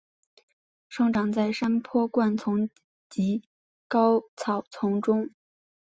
[0.89, 2.67] 生长在山坡灌丛
[3.07, 3.43] 及
[3.87, 5.29] 高草丛中。